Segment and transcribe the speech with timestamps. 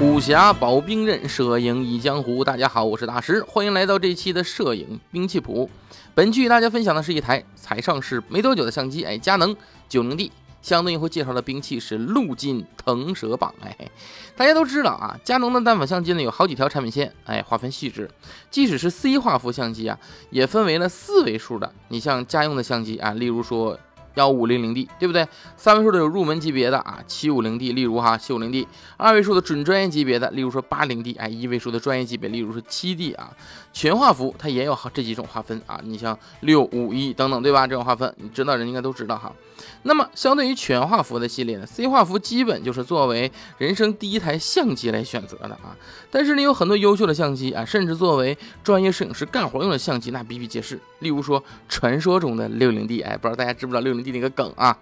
[0.00, 2.44] 武侠保兵刃，摄影忆江湖。
[2.44, 5.68] 大家好，我是大师，欢迎来到这期的摄影兵器谱。
[6.14, 9.56] 本期与大家分享的是一台才上市没多久的相机，哎，佳能
[9.88, 10.30] 九零 D。
[10.62, 13.52] 相对应会介绍的兵器是陆金腾蛇榜。
[13.60, 13.76] 哎，
[14.36, 18.08] 大家都知道啊，佳能的单反相机呢有好几条产品线，哎，划分细致。
[18.52, 19.98] 即使是 C 画幅相机啊，
[20.30, 21.72] 也分为了四位数的。
[21.88, 23.76] 你像家用的相机啊，例如说。
[24.18, 25.26] 幺五零零 D，对不对？
[25.56, 28.66] 三位数的有入门级别的啊，七五零 D，例如哈七五零 D。
[28.96, 33.30] 二位数的准专业级别的，例如说八零 D，哎，一位数的专业级别，例如说七 D 啊。
[33.70, 37.64] 全画幅它也有这几种划分啊，你像六五一等等，对吧？
[37.64, 39.32] 这种划分你知道人应该都知道哈。
[39.82, 45.76] 那么相对于全画幅的系列呢，C 画幅基本就是作为人生第一台相机来选择的啊。
[46.10, 50.80] 但是呢，有很多优秀的相机啊，甚至作为专业摄影师干活用的相机，那比比皆是。
[51.00, 54.76] 例如说传说中的六零 D，哎，不知道大家知不知道六零那个梗啊？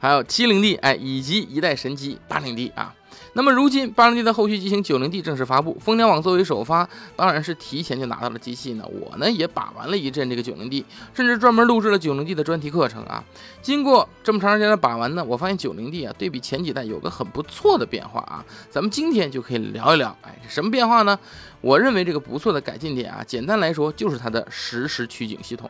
[0.00, 2.94] 还有七零 D，哎，以及一代神机八零 D 啊。
[3.34, 8.84] 那么如今八零 D 的后续机型九零 D 正式发布，蜂鸟网作为首发，当然是提前就拿到了机器呢。
[8.86, 13.22] 我呢也把玩了一阵这个九零 D，甚至专门录制了九零 D 的专题课程啊。
[13.60, 18.44] 经过这么长时间的把玩呢，我发现九零 D 啊对比前几代有个很不错的变化啊。
[18.70, 21.18] 咱们今天就可以聊一聊，哎，什么变化呢？
[21.60, 25.68] 我认为这个不错的改进点啊，简单来说就是它的实时取景系统。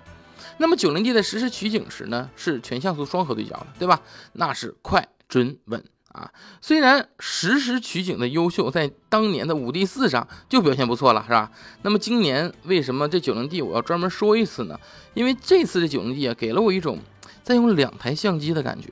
[0.59, 4.03] 那么九零 D 的实时取景时呢，是全像素双核对焦的，对吧？
[4.35, 5.83] 那是快、准、稳。
[6.11, 11.53] 啊，虽然实时取景的优秀，在当年的五 D 四上就表现不错了，是吧？
[11.83, 14.81] 那么今年为什么这九零 D 我要专门说一次呢？
[15.15, 16.99] 因为这次的九零 D 啊，给了我一种
[17.45, 18.89] 在用两台相机的感觉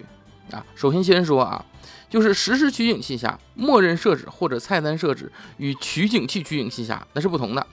[0.55, 0.64] 啊。
[0.77, 1.64] 首先先说啊，
[2.08, 7.67] 就是实时取景器下默认设置或者菜单设置与取景器取景器下那是不同的。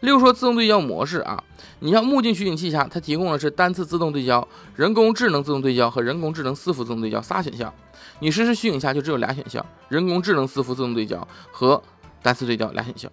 [0.00, 1.42] 例如说自动对焦模式啊，
[1.80, 4.46] 你像目镜取景器下，它提供的是单次自动对焦、
[4.76, 7.72] 人工智能自动对焦和人工智能伺服自动对焦仨选项。
[8.20, 11.82] 你实时取景下就只有俩选项：人工智能伺服自动对焦和
[12.22, 13.10] 单次对焦俩选项。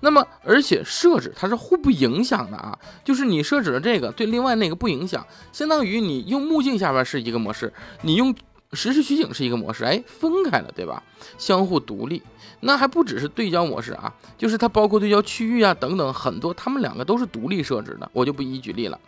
[0.00, 7.72] 那么，而且设置它是互不影响的啊，就是你设置了这个，对另外那个不影响，相当于你用目镜下边是一个模式，
[8.02, 8.34] 你用。
[8.74, 11.02] 实时取景是一个模式，哎，分开了，对吧？
[11.38, 12.22] 相互独立，
[12.60, 18.98] 那还不只是对焦模式啊，就是它包括对焦区域啊等等很多，它们两个都是独立设置的，我就不一一举例了。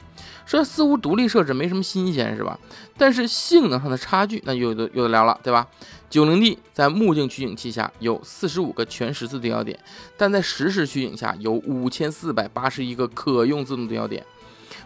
[0.47, 2.59] 这似乎独立设置没什么新鲜，是吧？
[2.97, 5.67] 但是性能上的差距，那有的有的聊了，对吧？
[6.09, 9.79] 九零 D 在目镜取景器下有四十五个全十字对焦点，
[10.17, 14.25] 但在实时取景下有五千四百八十一个可用自动对焦点。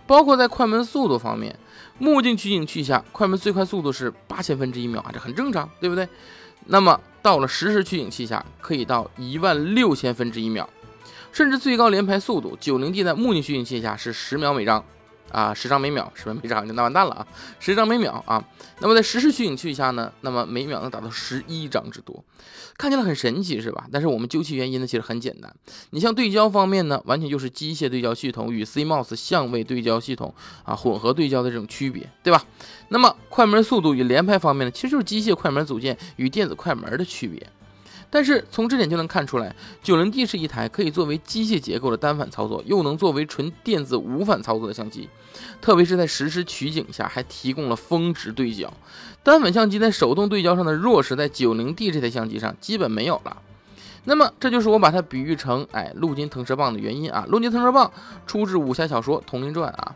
[0.07, 1.59] 包括在快门速度方面，
[1.99, 6.09] 目镜取景器下快门最快速度是八千分之一秒啊，这很正常，对不对？
[6.67, 10.69] 那么到了实时取景器下，可以到一万六千分之一秒，
[11.33, 14.85] 甚至最高连拍速度，九零 D 在目镜取景器下是十秒每张。
[15.31, 17.27] 啊，十张每秒，十张每张就那完蛋了啊！
[17.59, 18.43] 十张每秒啊，
[18.81, 22.23] 那么在实时取景器下呢，那么每秒能达到十一张之多，
[22.77, 23.87] 看起来很神奇是吧？
[23.93, 25.55] 但是我们究其原因呢，其实很简单。
[25.91, 32.45] 你像对焦方面呢，完全就是机械对焦系统与 CMOS 相位对焦系统啊混合对焦的这种区别，对吧？
[32.89, 37.47] 那么快门速度与连拍方面呢，其实就是机械快门组件与电子快门的区别。
[38.09, 45.09] 但是从这点就能看出来，九零 D 是一台可以作为机械结构的单反操作，又能作为纯电子无反操作的相机。
[45.61, 48.73] 特别是在实时取景下，还提供了峰值对焦。
[49.23, 53.37] 单反相机在手动对焦上的弱势，在九零 D 这台相机上基本没有了。
[54.05, 57.27] 那么，这就是我把它比喻成哎陆金腾蛇棒的原因啊。
[57.29, 57.93] 陆金腾蛇棒
[58.27, 59.95] 出自武侠小说《铜陵传》啊。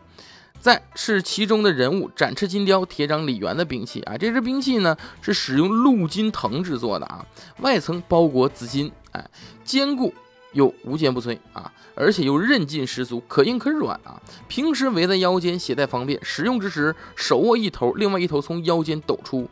[0.65, 7.27] 再是其中的人物展翅金雕铁掌李元的兵器啊，这支兵器呢是使用镀金藤制作的啊，
[7.59, 9.29] 外层包裹紫金，哎，
[9.63, 10.15] 坚固
[10.55, 14.19] 又无坚不摧啊，而且又韧劲十足，可硬可软啊。
[14.49, 19.47] 平时围在腰间携带方便，使用之时手握一头，另外一头从腰间抖出，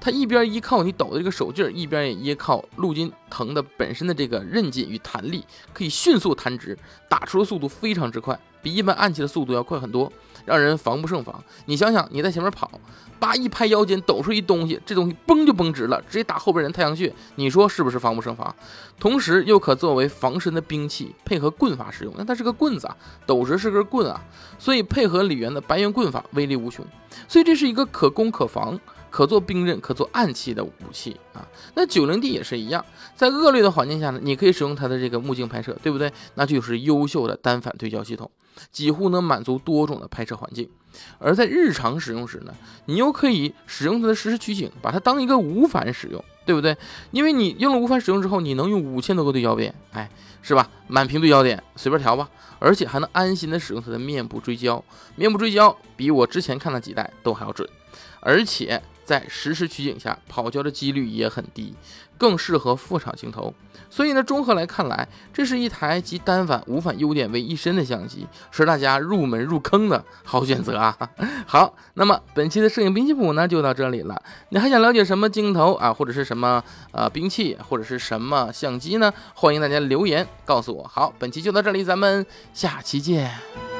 [0.00, 10.12] 它一边依靠你抖的这个手劲儿，一边也依靠镀金藤的本身的这个韧劲与弹力，可以迅速弹直，打出的速度非常之快，比一般暗器的速度要快很多。
[10.46, 11.42] 让人防不胜防。
[11.64, 12.70] 你想想，你在前面跑，
[13.18, 17.10] 叭一拍腰间，抖出一东西，这东西嘣就绷直了，直接打后边人太阳穴。
[17.36, 18.54] 你说是不是防不胜防？
[19.00, 22.12] 同时又可作为防身的兵器，配合棍法使用。
[22.18, 22.94] 那它是个棍子啊，
[23.24, 24.22] 抖直是根棍啊，
[24.58, 26.84] 所以配合李元的白猿棍法，威力无穷。
[27.26, 28.78] 所以这是一个可攻可防、
[29.14, 31.46] 可做兵刃、可做暗器的武器啊。
[31.76, 32.84] 那九零 D 也是一样，
[33.14, 36.12] 在恶劣的环境下呢，你可以使用它的这个目镜拍摄，对不对？
[36.34, 38.28] 那就是优秀的单反对焦系统。
[38.72, 40.68] 几乎能满足多种的拍摄环境，
[41.20, 42.52] 而在日常使用时呢，
[42.86, 46.76] 你又可以使用它的实时取景，把它当一个无反使用，对不对？
[47.12, 50.10] 因为你用了无反使用之后，你能用五千多个对焦点，哎，
[50.42, 50.68] 是吧？
[50.88, 52.28] 满屏对焦点随便调吧，
[52.58, 54.82] 而且还能安心的使用它的面部追焦，
[55.14, 57.68] 面部追焦比我之前看的几代都还要准，
[58.20, 61.74] 而且在实时取景下跑焦的几率也很低，
[62.16, 63.52] 更适合副厂镜头。
[63.90, 70.96] 所以呢，综合来看来，这是一台集单反、无反优点为一身的相机，是大家入门入坑的好选择啊！
[71.46, 74.20] 好，那么本期的摄影兵器谱呢就到这里了。
[74.48, 79.12] 你还想了解什么镜头啊，或者是什么呃兵器，或者是什么相机呢？
[79.34, 80.84] 欢迎大家留言告诉我。
[80.88, 83.73] 好，本期就到这里，咱们下期见。